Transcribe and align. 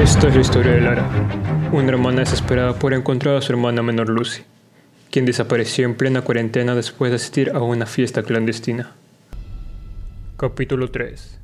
Esta 0.00 0.28
es 0.28 0.34
la 0.34 0.40
historia 0.40 0.72
de 0.72 0.80
Lara, 0.80 1.06
una 1.72 1.90
hermana 1.90 2.20
desesperada 2.20 2.72
por 2.72 2.94
encontrar 2.94 3.36
a 3.36 3.42
su 3.42 3.52
hermana 3.52 3.82
menor 3.82 4.08
Lucy, 4.08 4.44
quien 5.10 5.26
desapareció 5.26 5.84
en 5.84 5.94
plena 5.94 6.22
cuarentena 6.22 6.74
después 6.74 7.10
de 7.10 7.16
asistir 7.16 7.50
a 7.50 7.60
una 7.60 7.84
fiesta 7.84 8.22
clandestina. 8.22 8.92
Capítulo 10.38 10.90
3 10.90 11.38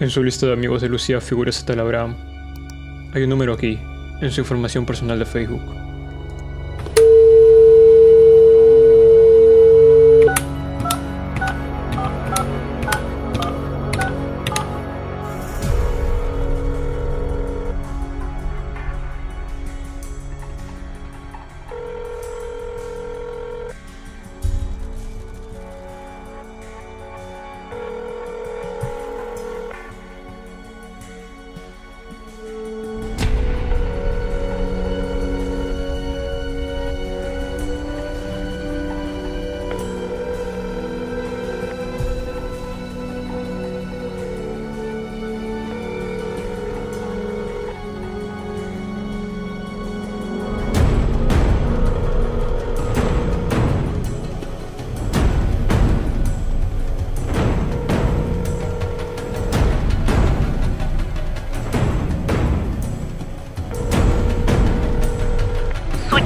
En 0.00 0.10
su 0.10 0.24
lista 0.24 0.46
de 0.46 0.54
amigos 0.54 0.82
de 0.82 0.88
Lucía 0.88 1.20
figura 1.20 1.52
tal 1.64 1.78
Abraham. 1.78 2.16
Hay 3.14 3.22
un 3.22 3.30
número 3.30 3.52
aquí, 3.52 3.78
en 4.20 4.32
su 4.32 4.40
información 4.40 4.84
personal 4.84 5.20
de 5.20 5.24
Facebook. 5.24 5.97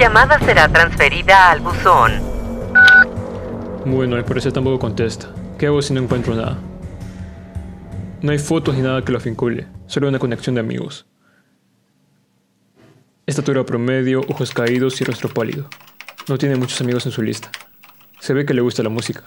Llamada 0.03 0.37
será 0.41 0.67
transferida 0.67 1.53
al 1.53 1.61
buzón. 1.61 2.11
Bueno, 3.87 4.17
al 4.17 4.25
parecer 4.25 4.53
tampoco 4.53 4.81
contesta. 4.81 5.33
¿Qué 5.57 5.67
hago 5.67 5.81
si 5.81 5.95
no 5.95 6.01
encuentro 6.01 6.35
nada? 6.35 6.59
No 8.21 8.33
hay 8.33 8.41
fotos 8.41 8.75
ni 8.75 8.83
nada 8.83 9.05
que 9.05 9.13
lo 9.13 9.21
vincule, 9.21 9.69
solo 9.87 10.09
una 10.09 10.19
conexión 10.19 10.57
de 10.57 10.61
amigos. 10.61 11.07
Estatura 13.27 13.65
promedio, 13.65 14.23
ojos 14.29 14.51
caídos 14.51 15.01
y 15.01 15.05
rostro 15.05 15.29
pálido. 15.29 15.69
No 16.27 16.37
tiene 16.37 16.57
muchos 16.57 16.81
amigos 16.81 17.07
en 17.07 17.13
su 17.13 17.23
lista. 17.23 17.53
Se 18.19 18.35
ve 18.35 18.45
que 18.45 18.55
le 18.55 18.61
gusta 18.61 18.83
la 18.83 18.89
música. 18.89 19.23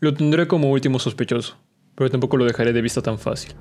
Lo 0.00 0.12
tendré 0.12 0.48
como 0.48 0.72
último 0.72 0.98
sospechoso 0.98 1.56
pero 1.96 2.10
tampoco 2.10 2.36
lo 2.36 2.44
dejaré 2.44 2.72
de 2.72 2.82
vista 2.82 3.02
tan 3.02 3.18
fácil. 3.18 3.54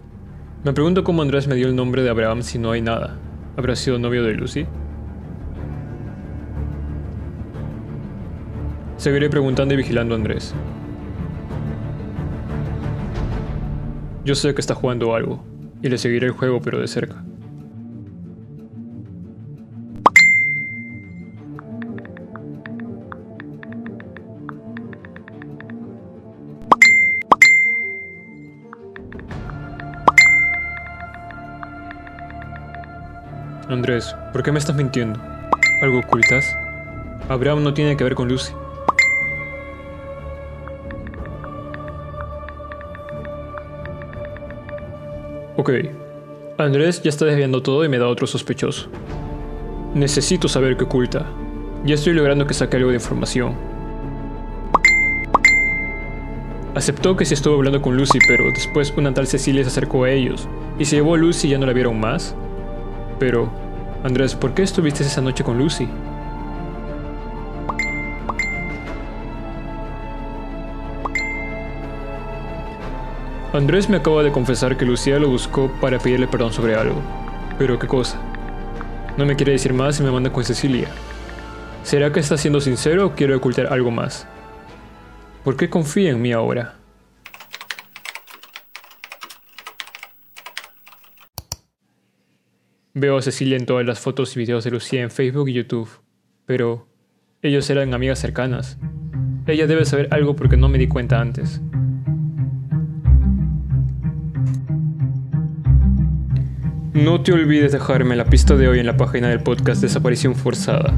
Me 0.64 0.74
pregunto 0.74 1.04
cómo 1.04 1.22
Andrés 1.22 1.48
me 1.48 1.56
dio 1.56 1.68
el 1.68 1.76
nombre 1.76 2.04
de 2.04 2.10
Abraham 2.10 2.44
si 2.44 2.60
no 2.60 2.72
hay 2.72 2.82
nada. 2.82 3.18
¿Habrá 3.58 3.76
sido 3.76 3.98
novio 3.98 4.24
de 4.24 4.34
Lucy? 4.34 4.68
Seguiré 8.98 9.30
preguntando 9.30 9.74
y 9.74 9.78
vigilando 9.78 10.14
a 10.14 10.18
Andrés. 10.18 10.54
Yo 14.24 14.36
sé 14.36 14.54
que 14.54 14.62
está 14.62 14.74
jugando 14.74 15.14
algo, 15.14 15.46
y 15.82 15.90
le 15.90 15.98
seguiré 15.98 16.28
el 16.28 16.34
juego 16.34 16.62
pero 16.62 16.80
de 16.80 16.88
cerca. 16.88 17.25
Andrés, 33.68 34.16
¿por 34.32 34.44
qué 34.44 34.52
me 34.52 34.60
estás 34.60 34.76
mintiendo? 34.76 35.20
¿Algo 35.82 36.00
ocultas? 36.00 36.46
Abraham 37.30 37.64
no 37.64 37.74
tiene 37.74 37.98
que 37.98 38.04
ver 38.04 38.14
con 38.14 38.28
Lucy. 38.28 38.54
Ok, 45.58 45.72
Andrés 46.60 47.02
ya 47.02 47.10
está 47.10 47.26
desviando 47.26 47.64
todo 47.64 47.84
y 47.84 47.90
me 47.90 47.98
da 47.98 48.08
otro 48.08 48.28
sospechoso. 48.28 48.88
Necesito 49.96 50.48
saber 50.48 50.78
qué 50.78 50.84
oculta. 50.84 51.26
Ya 51.84 51.96
estoy 51.96 52.14
logrando 52.14 52.46
que 52.46 52.54
saque 52.54 52.78
algo 52.78 52.90
de 52.90 52.96
información. 52.96 53.56
Aceptó 56.76 57.16
que 57.16 57.26
sí 57.26 57.34
estuvo 57.34 57.56
hablando 57.56 57.82
con 57.82 57.98
Lucy, 57.98 58.20
pero 58.28 58.44
después 58.54 58.94
una 58.96 59.12
tal 59.12 59.26
Cecilia 59.26 59.64
se 59.64 59.70
acercó 59.70 60.04
a 60.04 60.12
ellos 60.12 60.48
y 60.78 60.86
se 60.86 60.98
llevó 60.98 61.16
a 61.16 61.18
Lucy 61.18 61.48
y 61.48 61.52
ya 61.52 61.58
no 61.58 61.66
la 61.66 61.74
vieron 61.74 62.00
más. 62.00 62.36
Pero, 63.20 63.50
Andrés, 64.04 64.36
¿por 64.36 64.54
qué 64.54 64.64
estuviste 64.64 65.04
esa 65.04 65.22
noche 65.22 65.44
con 65.44 65.58
Lucy? 65.58 65.88
Andrés 73.54 73.88
me 73.90 73.98
acaba 73.98 74.22
de 74.22 74.34
confesar 74.34 74.76
que 74.76 74.86
Lucía 74.86 75.18
lo 75.18 75.30
buscó 75.30 75.72
para 75.80 75.98
pedirle 75.98 76.28
perdón 76.28 76.52
sobre 76.52 76.76
algo. 76.76 77.02
Pero 77.58 77.80
¿qué 77.80 77.88
cosa? 77.88 78.20
No 79.18 79.26
me 79.26 79.38
quiere 79.38 79.54
decir 79.54 79.74
más 79.74 79.98
y 80.00 80.04
me 80.04 80.12
manda 80.12 80.30
con 80.30 80.44
Cecilia. 80.44 80.90
¿Será 81.84 82.12
que 82.12 82.20
está 82.20 82.38
siendo 82.38 82.60
sincero 82.60 83.06
o 83.06 83.12
quiere 83.14 83.34
ocultar 83.34 83.68
algo 83.72 83.92
más? 83.92 84.28
¿Por 85.46 85.56
qué 85.56 85.70
confía 85.70 86.12
en 86.12 86.22
mí 86.22 86.34
ahora? 86.34 86.74
Veo 92.98 93.18
a 93.18 93.22
Cecilia 93.22 93.58
en 93.58 93.66
todas 93.66 93.86
las 93.86 94.00
fotos 94.00 94.34
y 94.38 94.40
videos 94.40 94.64
de 94.64 94.72
Lucía 94.72 95.02
en 95.02 95.12
Facebook 95.12 95.50
y 95.50 95.54
YouTube, 95.54 95.90
pero 96.46 96.88
ellos 97.42 97.70
eran 97.70 97.94
amigas 97.94 98.20
cercanas. 98.20 98.78
Ella 99.48 99.68
debe 99.68 99.84
saber 99.84 100.08
algo 100.12 100.38
porque 100.38 100.56
no 100.56 100.70
me 100.70 100.78
di 100.78 100.88
cuenta 100.88 101.20
antes. 101.20 101.62
No 106.94 107.22
te 107.22 107.34
olvides 107.34 107.74
dejarme 107.74 108.16
la 108.16 108.28
pista 108.28 108.56
de 108.56 108.70
hoy 108.70 108.80
en 108.80 108.86
la 108.86 108.96
página 108.96 109.28
del 109.28 109.42
podcast 109.42 109.82
Desaparición 109.82 110.34
Forzada, 110.34 110.94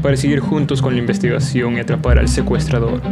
para 0.00 0.16
seguir 0.16 0.40
juntos 0.40 0.80
con 0.80 0.94
la 0.94 1.00
investigación 1.00 1.76
y 1.76 1.80
atrapar 1.80 2.18
al 2.18 2.28
secuestrador. 2.28 3.02